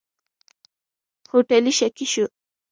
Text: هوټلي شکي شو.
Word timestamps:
هوټلي 1.31 1.71
شکي 1.79 2.05
شو. 2.13 2.25